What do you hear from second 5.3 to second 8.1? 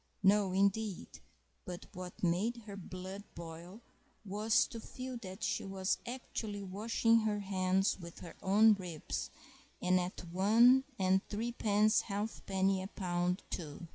she was actually washing her hands